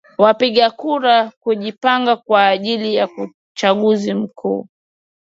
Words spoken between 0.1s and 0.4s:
kwa